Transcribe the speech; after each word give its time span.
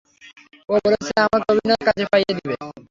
ও 0.69 0.83
বলেছে 0.83 1.11
আমাকে 1.25 1.47
অভিনয়ে 1.51 1.85
কাজ 1.87 1.97
পাইয়ে 2.11 2.31
দিবে। 2.37 2.55